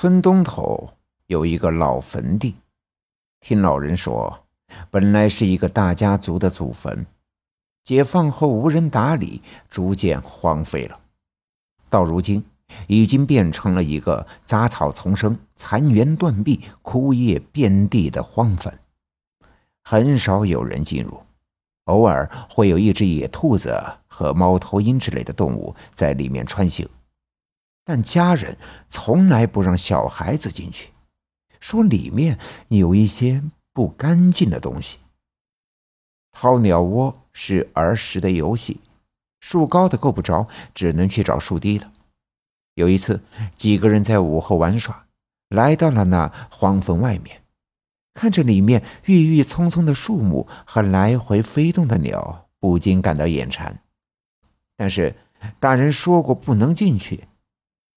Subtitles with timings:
[0.00, 0.90] 村东头
[1.26, 2.54] 有一个老坟地，
[3.40, 4.44] 听老人说，
[4.92, 7.04] 本来是一个大家族的祖坟，
[7.82, 11.00] 解放后无人打理，逐渐荒废了。
[11.90, 12.44] 到如今，
[12.86, 18.72] 已经变成了一个杂草丛生、残垣断壁、枯叶遍地的荒坟，
[19.82, 21.20] 很少有人进入。
[21.86, 23.76] 偶尔会有一只野兔子
[24.06, 26.88] 和猫头鹰之类的动物在里面穿行。
[27.88, 28.58] 但家人
[28.90, 30.90] 从来不让小孩子进去，
[31.58, 32.38] 说里面
[32.68, 33.42] 有一些
[33.72, 34.98] 不干净的东西。
[36.32, 38.82] 掏鸟窝是儿时的游戏，
[39.40, 41.90] 树高的够不着，只能去找树低的。
[42.74, 43.22] 有一次，
[43.56, 45.06] 几个人在午后玩耍，
[45.48, 47.40] 来到了那荒坟外面，
[48.12, 53.82] 看着里面郁郁葱葱的树木和来回飞动的鸟，不禁感到眼馋。
[54.76, 55.16] 但是
[55.58, 57.24] 大人说过不能进去。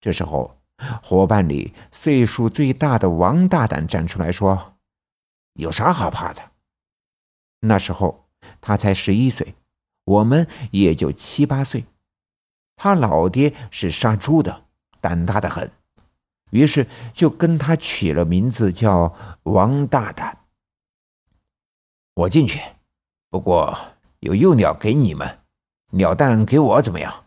[0.01, 0.57] 这时候，
[1.03, 4.73] 伙伴里岁数最大的王大胆站出来说
[5.53, 6.41] ：“有啥好怕的？”
[7.61, 8.27] 那时候
[8.59, 9.53] 他才十一岁，
[10.05, 11.85] 我们也就七八岁。
[12.75, 14.65] 他老爹是杀猪的，
[14.99, 15.71] 胆大的很，
[16.49, 20.39] 于是就跟他取了名字叫王大胆。
[22.15, 22.59] 我进去，
[23.29, 23.77] 不过
[24.21, 25.41] 有幼鸟给你们，
[25.91, 27.25] 鸟蛋给我怎么样？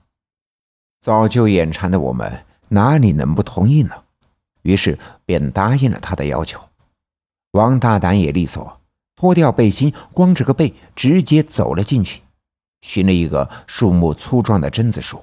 [1.01, 2.44] 早就眼馋的我们。
[2.69, 3.95] 哪里能不同意呢？
[4.63, 6.61] 于是便答应了他的要求。
[7.53, 8.81] 王大胆也利索，
[9.15, 12.23] 脱掉背心，光着个背，直接走了进去，
[12.81, 15.23] 寻了一个树木粗壮的榛子树。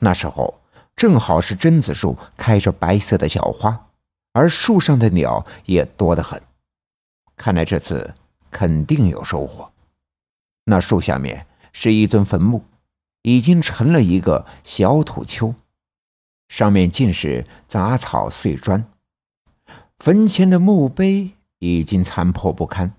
[0.00, 0.60] 那时候
[0.94, 3.86] 正好是榛子树开着白色的小花，
[4.32, 6.42] 而树上的鸟也多得很。
[7.36, 8.14] 看来这次
[8.50, 9.70] 肯定有收获。
[10.64, 12.62] 那树下面是一尊坟墓，
[13.22, 15.54] 已经成了一个小土丘。
[16.48, 18.84] 上面尽是杂草碎砖，
[19.98, 22.94] 坟前的墓碑已经残破不堪，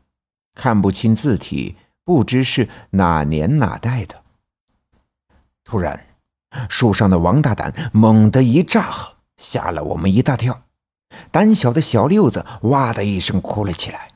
[0.54, 4.22] 看不清字体，不知是哪年哪代的。
[5.64, 6.06] 突然，
[6.70, 10.64] 树上的王大胆猛地一炸呵，吓了我们一大跳。
[11.32, 14.10] 胆小的小六子哇的一声哭了起来，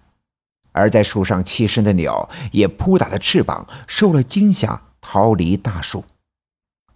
[0.72, 6.04] 而在树上栖身的鸟也扑打着翅膀，受了惊吓，逃离大树。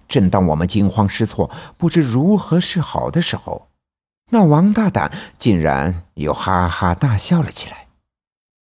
[0.08, 3.70] 正当我们惊慌失措、不知如何是好的时候，
[4.30, 7.88] 那王大胆竟然又哈哈大笑了起来，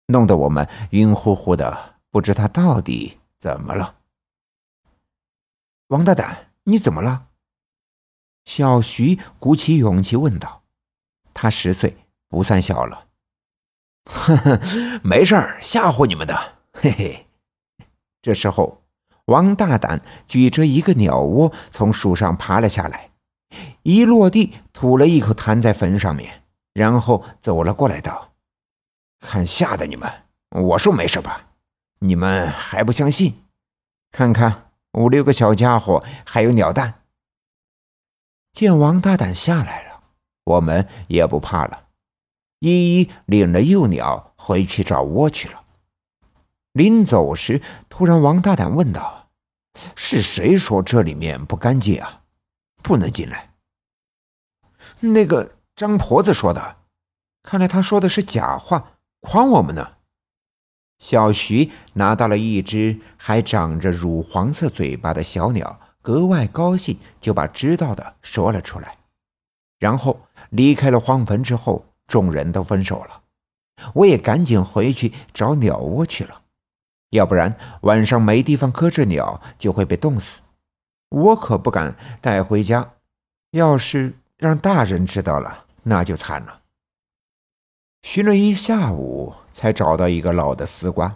[0.07, 3.95] 弄得我们晕乎乎的，不知他到底怎么了。
[5.87, 7.27] 王大胆，你怎么了？
[8.45, 10.63] 小徐鼓起勇气问道。
[11.33, 11.97] 他十岁，
[12.29, 13.07] 不算小了。
[14.05, 14.59] 呵呵，
[15.03, 16.53] 没事儿，吓唬你们的。
[16.73, 17.27] 嘿嘿。
[18.21, 18.84] 这时候。
[19.25, 23.09] 王大胆举着一个鸟窝从树上爬了下来，
[23.83, 26.43] 一落地吐了一口痰在坟上面，
[26.73, 28.33] 然后走了过来道
[29.19, 30.11] ：“看吓的你们，
[30.51, 31.47] 我说没事吧？
[31.99, 33.43] 你们还不相信？
[34.11, 37.01] 看看五六个小家伙，还有鸟蛋。”
[38.53, 40.03] 见王大胆下来了，
[40.43, 41.87] 我们也不怕了，
[42.59, 45.63] 一一领了幼鸟回去找窝去了。
[46.71, 47.61] 临走时，
[47.97, 49.29] 突然王大胆问道
[49.95, 52.23] ：“是谁说这里面不干净啊？
[52.83, 53.53] 不能进来？”
[54.99, 56.75] 那个张婆子说的，
[57.41, 59.93] 看来他说的是假话，诓我们呢。
[60.99, 68.97] 小徐拿到了一只还长着乳黄色嘴巴的小鸟，格外高兴，就把知道的说了出来。
[69.79, 70.19] 然后
[70.49, 73.21] 离开了荒坟之后，众人都分手了，
[73.93, 76.41] 我也赶紧回去找鸟窝去了。
[77.11, 80.41] 要不然晚上没地方搁置鸟，就会被冻死。
[81.09, 82.93] 我可不敢带回家，
[83.51, 86.61] 要是让大人知道了，那就惨了。
[88.01, 91.15] 寻了一下午，才找到一个老的丝瓜，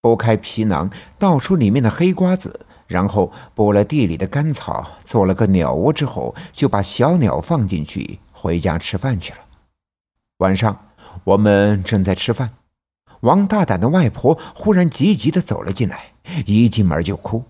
[0.00, 9.38] 剥开皮囊，倒出里面的黑瓜子，然后剥了地里的干草，做了个鸟窝之后，就把小鸟放进去，回家吃饭去了。
[10.38, 10.88] 晚上
[11.24, 12.50] 我们正在吃饭。
[13.20, 16.12] 王大胆的外婆忽然急急的走了进来，
[16.44, 17.44] 一进门就哭，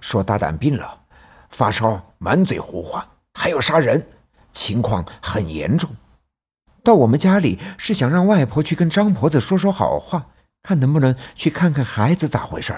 [0.00, 1.00] 说大胆病了，
[1.50, 4.06] 发烧，满嘴胡话，还要杀人，
[4.52, 5.90] 情况很严重。
[6.82, 10.28] 到我们家里是想让外婆去跟张婆子说说好话，
[10.62, 12.72] 看能不能去看看孩子咋回事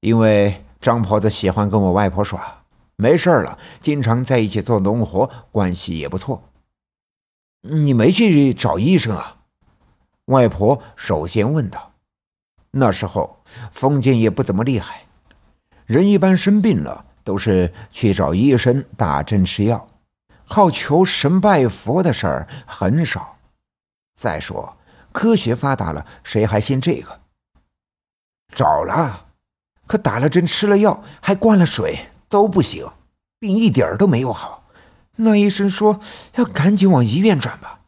[0.00, 2.64] 因为张婆子喜欢跟我外婆耍，
[2.96, 6.42] 没事了，经常在一起做农活，关系也不错。
[7.62, 9.35] 你没去找医生啊？
[10.26, 11.92] 外婆首先问道
[12.72, 15.06] ：“那时候封建也不怎么厉害，
[15.84, 19.86] 人一般生病了都是去找医生打针吃药。
[20.44, 23.36] 好求神拜佛的事儿很少。
[24.14, 24.76] 再说，
[25.12, 27.20] 科学发达了，谁还信这个？
[28.54, 29.26] 找了，
[29.86, 32.88] 可打了针、吃了药，还灌了水，都不行，
[33.38, 34.64] 病一点都没有好。
[35.16, 36.00] 那医生说
[36.34, 37.80] 要赶紧往医院转吧。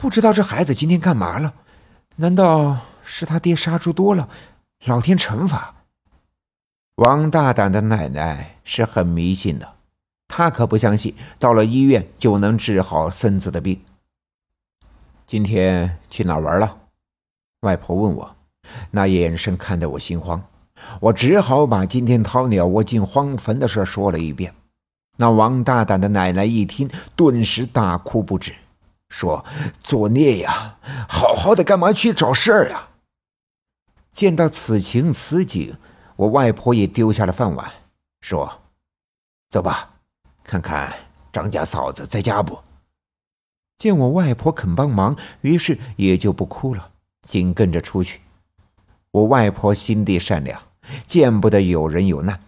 [0.00, 1.52] 不知道这孩子今天干嘛了？
[2.16, 4.30] 难道是他爹杀猪多了，
[4.86, 5.74] 老天惩罚？
[6.94, 9.74] 王大胆的奶奶是很迷信的，
[10.26, 13.78] 她可不相信到了医院就能治好孙子的病。
[15.26, 16.78] 今天去哪玩了？
[17.60, 18.36] 外婆问我，
[18.90, 20.42] 那眼神看得我心慌。
[20.98, 24.54] 我只好把今天掏鸟窝进荒坟的事说了一遍。
[25.18, 28.54] 那王大胆的奶奶一听，顿时大哭不止，
[29.10, 29.44] 说
[29.84, 30.78] ：“作孽呀！
[31.06, 32.88] 好好的干嘛去找事儿呀？”
[34.12, 35.76] 见到此情此景，
[36.16, 37.70] 我外婆也丢下了饭碗，
[38.22, 38.62] 说
[39.50, 39.90] ：“走吧，
[40.42, 40.94] 看看
[41.32, 42.58] 张家嫂子在家不？”
[43.76, 46.90] 见我外婆肯帮忙，于是也就不哭了，
[47.22, 48.20] 紧跟着出去。
[49.10, 50.60] 我外婆心地善良，
[51.06, 52.40] 见不得有人有难。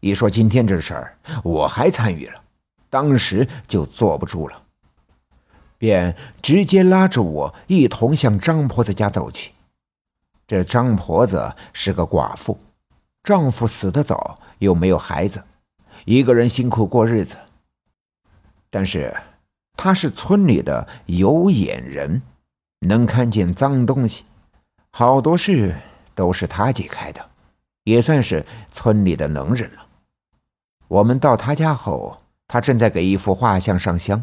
[0.00, 2.40] 一说今天这事儿，我还参与了，
[2.90, 4.62] 当时就坐不住了，
[5.84, 9.52] 便直接拉着我一同向张婆子家走去。
[10.46, 12.56] 这张婆子是个寡妇，
[13.22, 15.44] 丈夫死得早，又没有孩子，
[16.06, 17.36] 一个人辛苦过日子。
[18.70, 19.14] 但是。
[19.76, 22.22] 他是村里的有眼人，
[22.86, 24.24] 能看见脏东西，
[24.92, 25.74] 好多事
[26.14, 27.28] 都是他解开的，
[27.82, 29.84] 也算是村里的能人了。
[30.86, 34.22] 我们到他家后，他正在给一幅画像上香，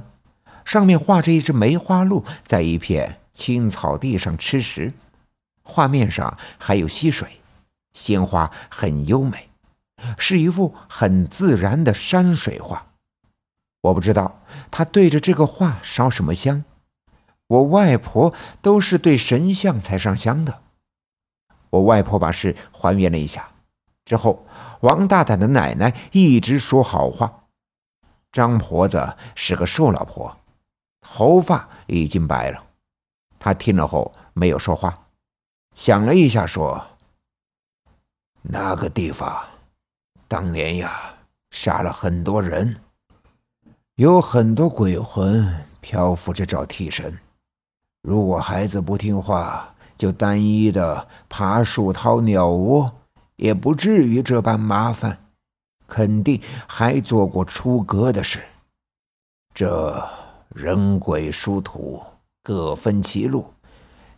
[0.65, 4.93] 上面画着一只梅花鹿在一片青草地上吃食，
[5.63, 7.41] 画面上还有溪水，
[7.93, 9.49] 鲜花很优美，
[10.17, 12.87] 是一幅很自然的山水画。
[13.81, 16.63] 我不知道他对着这个画烧什么香，
[17.47, 20.61] 我外婆都是对神像才上香的。
[21.71, 23.49] 我外婆把事还原了一下
[24.05, 24.45] 之后，
[24.81, 27.45] 王大胆的奶奶一直说好话。
[28.31, 30.37] 张婆子是个瘦老婆，
[31.01, 32.63] 头发已经白了。
[33.37, 35.07] 他听了后没有说话，
[35.75, 36.81] 想了一下说
[38.41, 39.43] ：“那个地方，
[40.27, 41.13] 当年呀，
[41.49, 42.81] 杀了很多人。”
[43.95, 47.19] 有很多鬼魂漂浮着找替身，
[48.01, 52.91] 如果孩子不听话，就单一的爬树掏鸟窝，
[53.35, 55.17] 也不至于这般麻烦。
[55.87, 58.41] 肯定还做过出格的事。
[59.53, 60.09] 这
[60.53, 62.03] 人鬼殊途，
[62.43, 63.53] 各分其路。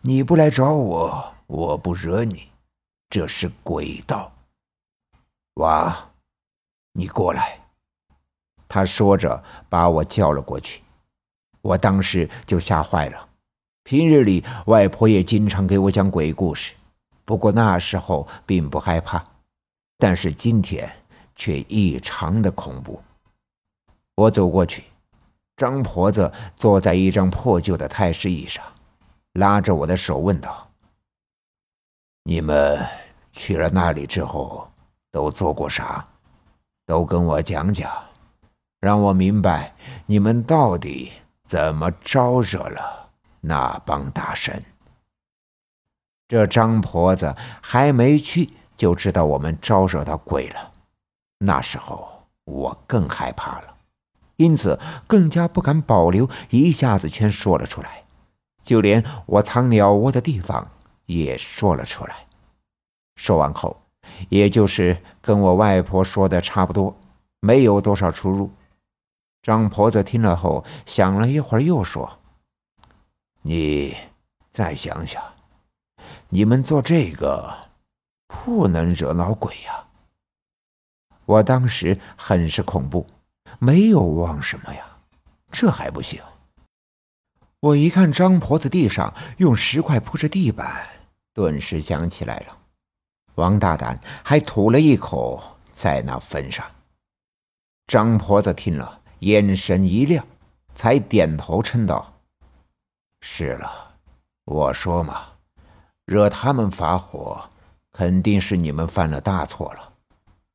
[0.00, 2.48] 你不来找我，我不惹你，
[3.08, 4.32] 这是鬼道。
[5.54, 6.10] 娃，
[6.92, 7.60] 你过来。
[8.68, 10.82] 他说着，把我叫了过去。
[11.62, 13.28] 我当时就吓坏了。
[13.84, 16.74] 平日里，外婆也经常给我讲鬼故事，
[17.24, 19.24] 不过那时候并不害怕，
[19.98, 20.90] 但是今天
[21.36, 23.00] 却异常的恐怖。
[24.16, 24.82] 我走过去，
[25.56, 28.64] 张婆子坐在一张破旧的太师椅上，
[29.32, 30.70] 拉着我的手问道
[32.24, 32.84] ：“你们
[33.32, 34.68] 去了那里之后，
[35.10, 36.06] 都做过啥？
[36.86, 37.90] 都跟我讲讲。”
[38.80, 39.74] 让我明白
[40.04, 41.10] 你们到底
[41.46, 43.08] 怎么招惹了
[43.40, 44.62] 那帮大神。
[46.28, 50.72] 这张婆子还没去就知道我们招惹到鬼了，
[51.38, 53.73] 那时候我更害怕了，
[54.36, 58.04] 因此更加不敢保留，一下子全说了出来，
[58.62, 60.68] 就连我藏鸟窝的地方
[61.06, 62.26] 也说了出来。
[63.16, 63.80] 说完后，
[64.28, 66.96] 也就是跟我外婆说的差不多，
[67.40, 68.50] 没有多少出入。
[69.42, 72.18] 张婆子听了后，想了一会儿，又说
[73.42, 73.94] ：“你
[74.50, 75.22] 再想想，
[76.30, 77.68] 你们做这个
[78.26, 79.84] 不能惹恼鬼呀。”
[81.26, 83.06] 我当时很是恐怖，
[83.58, 84.84] 没有忘什么呀，
[85.50, 86.20] 这还不行。
[87.60, 90.86] 我一看张婆子地上用石块铺着地板，
[91.32, 92.56] 顿时想起来了，
[93.36, 96.64] 王大胆还吐了一口在那坟上。
[97.86, 99.00] 张婆子听了。
[99.20, 100.26] 眼神一亮，
[100.74, 102.12] 才点头称道
[103.22, 103.94] ：“是了，
[104.44, 105.28] 我说嘛，
[106.04, 107.42] 惹他们发火，
[107.90, 109.92] 肯定是你们犯了大错了，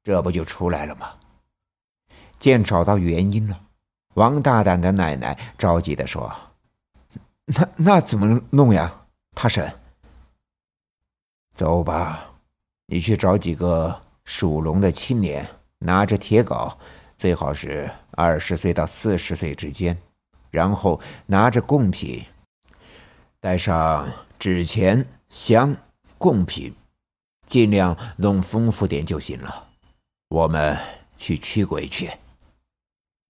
[0.03, 1.09] 这不就出来了吗？”
[2.39, 3.59] 见找到原因了，
[4.15, 6.33] 王大胆的奶奶着急的说
[7.45, 9.05] ：“那那怎么弄呀，
[9.35, 9.71] 他婶？
[11.53, 12.31] 走吧，
[12.85, 15.45] 你去找几个属龙的青年，
[15.79, 16.73] 拿着铁镐。”
[17.19, 19.97] 最好是二十岁到四十岁之间，
[20.51, 22.23] 然后拿着贡品，
[23.41, 25.75] 带上纸钱、香、
[26.17, 26.73] 贡品，
[27.45, 29.67] 尽量弄丰富点就行了。
[30.29, 30.77] 我们
[31.17, 32.09] 去驱鬼去。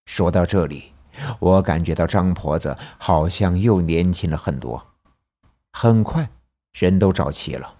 [0.09, 0.91] 说到这里，
[1.37, 4.83] 我感觉到张婆子好像又年轻了很多。
[5.71, 6.27] 很快，
[6.73, 7.75] 人都找齐了，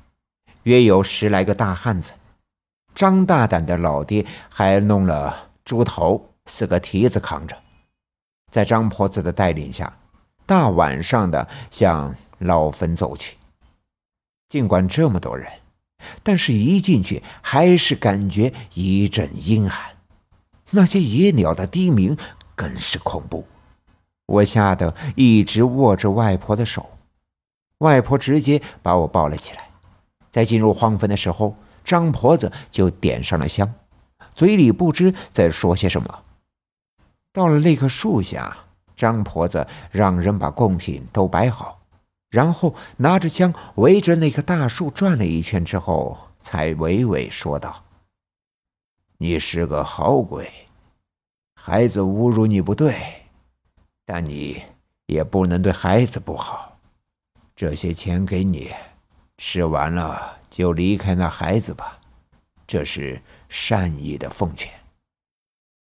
[0.62, 2.12] 约有十来个大汉子。
[2.93, 5.50] 张大胆的老爹还弄了。
[5.65, 7.57] 猪头四个蹄子扛着，
[8.51, 9.91] 在张婆子的带领下，
[10.45, 13.38] 大晚上的向老坟走去。
[14.48, 15.51] 尽管这么多人，
[16.21, 19.95] 但是一进去还是感觉一阵阴寒，
[20.71, 22.17] 那些野鸟的低鸣
[22.55, 23.45] 更是恐怖。
[24.25, 26.89] 我吓得一直握着外婆的手，
[27.79, 29.69] 外婆直接把我抱了起来。
[30.31, 33.73] 在进入荒坟的时候，张婆子就点上了香。
[34.35, 36.19] 嘴里不知在说些什么。
[37.33, 38.55] 到了那棵树下，
[38.95, 41.79] 张婆子让人把贡品都摆好，
[42.29, 47.83] 然后拿着枪围着那棵大树转了一圈之后，才娓娓说道
[49.21, 50.49] ：“你是个好鬼，
[51.53, 52.95] 孩子侮辱你不对，
[54.05, 54.63] 但你
[55.07, 56.79] 也不能对孩子不好。
[57.53, 58.71] 这些钱给你，
[59.38, 61.99] 吃完了就离开那孩子吧。”
[62.65, 64.71] 这是善意的奉劝。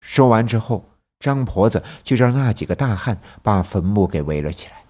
[0.01, 0.83] 说完之后，
[1.19, 4.83] 张婆子就让那几个大汉把坟墓给围了起来。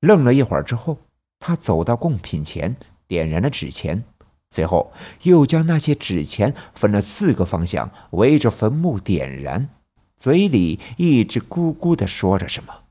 [0.00, 0.96] 愣了一会儿之后，
[1.38, 2.74] 他走到贡品前，
[3.06, 4.02] 点燃了纸钱，
[4.50, 9.68] 随后又将那些纸钱分了四个方向，围着坟墓点燃，
[10.16, 12.84] 嘴里一直咕咕的说着什么。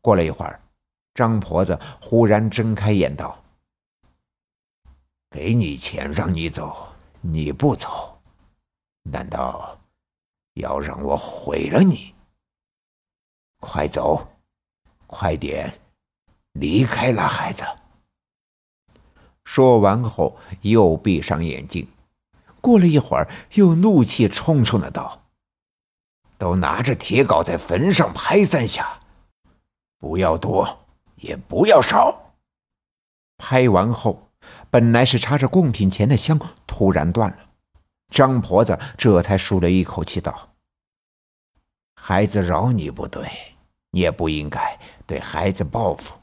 [0.00, 0.60] 过了一会儿，
[1.14, 3.42] 张婆子忽然睁开眼道
[5.30, 6.84] ：“给你钱，让你走。”
[7.20, 8.20] 你不走，
[9.02, 9.76] 难道
[10.54, 12.14] 要让我毁了你？
[13.58, 14.24] 快走，
[15.08, 15.80] 快点
[16.52, 17.64] 离开那孩子！
[19.50, 21.88] 说完后，又闭上眼睛。
[22.60, 25.22] 过了一会儿，又怒气冲冲的道
[26.36, 29.00] ：“都拿着铁镐在坟上拍三下，
[29.98, 30.80] 不要多，
[31.16, 32.34] 也不要少。”
[33.38, 34.28] 拍完后。
[34.70, 37.38] 本来是插着贡品钱的香突然断了，
[38.08, 40.50] 张婆子这才舒了一口气，道
[41.96, 43.28] ：“孩子饶你不对，
[43.90, 46.14] 你也不应该对孩子报复，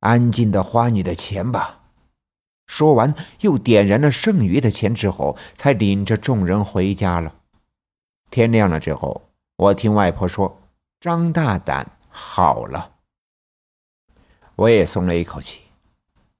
[0.00, 1.78] 安静的花你的钱吧。”
[2.70, 7.34] 说完，又点燃了剩余的钱之后，才领着众人回家了。
[8.30, 9.22] 天亮了之后，
[9.56, 10.56] 我听外婆说
[11.00, 12.92] 张大胆好了，
[14.54, 15.62] 我也松了一口气。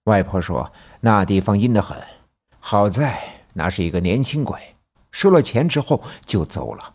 [0.04, 0.70] 外婆说
[1.02, 2.00] ：“那地方阴得很，
[2.60, 3.20] 好在
[3.52, 4.76] 那是一个年轻鬼，
[5.10, 6.94] 收了钱之后就走了。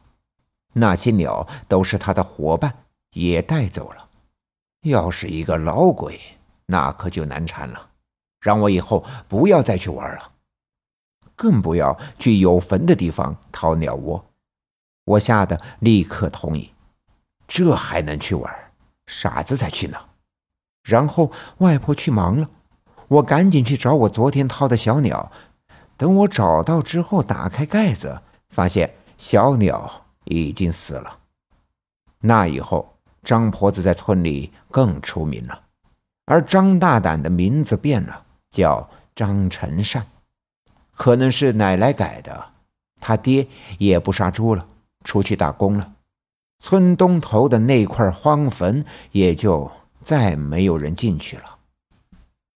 [0.72, 2.74] 那些鸟都是他的伙伴，
[3.12, 4.10] 也带走了。
[4.84, 6.18] 要是一个老鬼，
[6.68, 7.90] 那可就难缠了。
[8.46, 10.32] 让我以后不要再去玩了，
[11.36, 14.24] 更不要去有坟的地方掏鸟窝。”
[15.06, 16.72] 我吓得立刻同意
[17.48, 18.54] ：“这还能去玩？
[19.08, 19.98] 傻子才去呢。”
[20.86, 22.48] 然后外婆去忙了。
[23.08, 25.32] 我赶紧去找我昨天掏的小鸟，
[25.98, 31.18] 等我找到之后，打开盖子，发现小鸟已经死了。
[32.20, 35.64] 那以后，张婆子在村里更出名了，
[36.26, 38.25] 而张大胆的名字变了，
[38.56, 40.08] 叫张成善，
[40.96, 42.54] 可能是奶奶改的。
[43.02, 43.46] 他爹
[43.80, 44.66] 也不杀猪了，
[45.04, 45.96] 出去打工了，
[46.60, 49.70] 村东头的那块荒坟也就
[50.02, 51.55] 再没有人进去了。